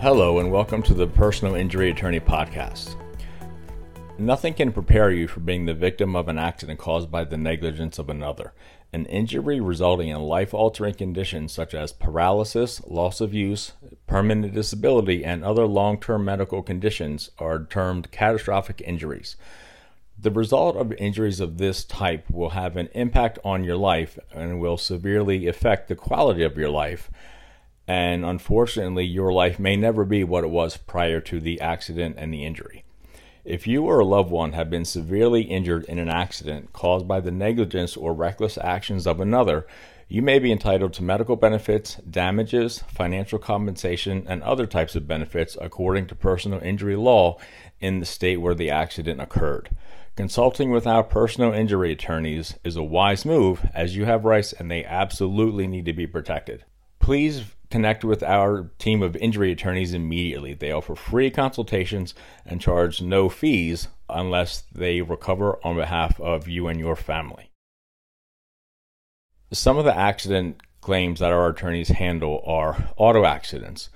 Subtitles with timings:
[0.00, 2.94] Hello, and welcome to the Personal Injury Attorney Podcast.
[4.16, 7.98] Nothing can prepare you for being the victim of an accident caused by the negligence
[7.98, 8.52] of another.
[8.92, 13.72] An injury resulting in life altering conditions such as paralysis, loss of use,
[14.06, 19.34] permanent disability, and other long term medical conditions are termed catastrophic injuries.
[20.16, 24.60] The result of injuries of this type will have an impact on your life and
[24.60, 27.10] will severely affect the quality of your life.
[27.88, 32.32] And unfortunately, your life may never be what it was prior to the accident and
[32.32, 32.84] the injury.
[33.46, 37.20] If you or a loved one have been severely injured in an accident caused by
[37.20, 39.66] the negligence or reckless actions of another,
[40.06, 45.56] you may be entitled to medical benefits, damages, financial compensation, and other types of benefits
[45.58, 47.38] according to personal injury law
[47.80, 49.70] in the state where the accident occurred.
[50.14, 54.70] Consulting with our personal injury attorneys is a wise move as you have rights and
[54.70, 56.64] they absolutely need to be protected.
[56.98, 60.54] Please connect with our team of injury attorneys immediately.
[60.54, 62.14] They offer free consultations
[62.46, 67.50] and charge no fees unless they recover on behalf of you and your family.
[69.52, 73.90] Some of the accident claims that our attorneys handle are auto accidents,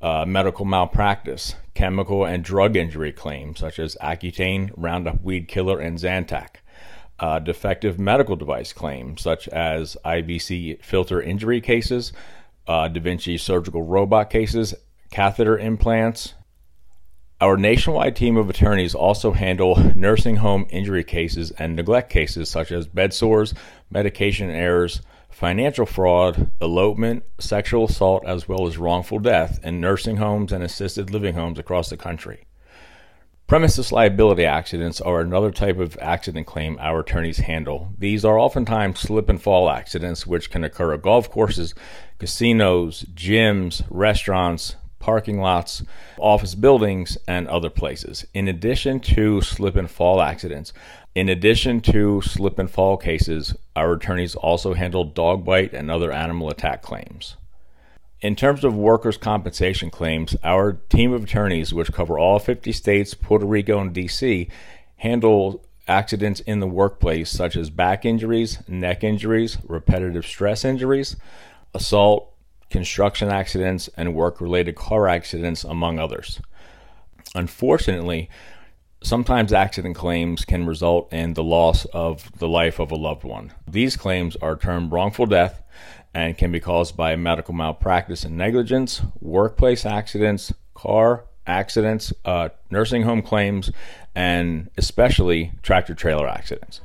[0.00, 5.98] uh, medical malpractice, chemical and drug injury claims such as Accutane, Roundup Weed Killer, and
[5.98, 6.56] Zantac.
[7.18, 12.12] Uh, defective medical device claims such as IVC filter injury cases,
[12.66, 14.74] uh, Da Vinci surgical robot cases,
[15.10, 16.34] catheter implants.
[17.40, 22.70] Our nationwide team of attorneys also handle nursing home injury cases and neglect cases such
[22.70, 23.52] as bed sores,
[23.90, 30.52] medication errors, financial fraud, elopement, sexual assault, as well as wrongful death in nursing homes
[30.52, 32.44] and assisted living homes across the country.
[33.52, 37.92] Premises liability accidents are another type of accident claim our attorneys handle.
[37.98, 41.74] These are oftentimes slip and fall accidents which can occur at golf courses,
[42.18, 45.82] casinos, gyms, restaurants, parking lots,
[46.16, 48.24] office buildings, and other places.
[48.32, 50.72] In addition to slip and fall accidents,
[51.14, 56.10] in addition to slip and fall cases, our attorneys also handle dog bite and other
[56.10, 57.36] animal attack claims.
[58.22, 63.14] In terms of workers' compensation claims, our team of attorneys, which cover all 50 states,
[63.14, 64.48] Puerto Rico, and DC,
[64.98, 71.16] handle accidents in the workplace such as back injuries, neck injuries, repetitive stress injuries,
[71.74, 72.32] assault,
[72.70, 76.40] construction accidents, and work related car accidents, among others.
[77.34, 78.30] Unfortunately,
[79.02, 83.52] sometimes accident claims can result in the loss of the life of a loved one.
[83.68, 85.62] These claims are termed wrongful death
[86.14, 93.02] and can be caused by medical malpractice and negligence, workplace accidents, car accidents, uh, nursing
[93.02, 93.70] home claims,
[94.14, 96.80] and especially tractor trailer accidents.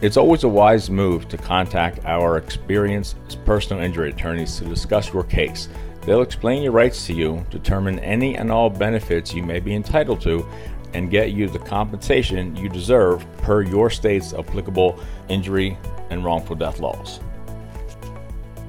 [0.00, 5.24] It's always a wise move to contact our experienced personal injury attorneys to discuss your
[5.24, 5.68] case.
[6.02, 10.20] They'll explain your rights to you, determine any and all benefits you may be entitled
[10.22, 10.46] to,
[10.94, 15.76] and get you the compensation you deserve per your state's applicable injury
[16.10, 17.20] and wrongful death laws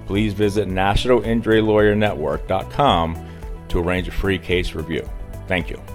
[0.05, 3.25] please visit nationalinjurylawyer.network.com
[3.69, 5.07] to arrange a free case review.
[5.47, 5.94] Thank you.